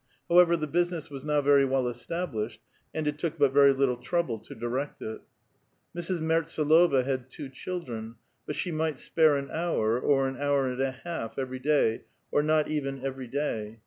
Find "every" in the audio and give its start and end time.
11.37-11.59, 13.05-13.27